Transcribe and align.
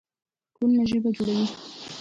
ټولنه 0.55 0.83
ژبه 0.89 1.09
جوړوي. 1.15 1.45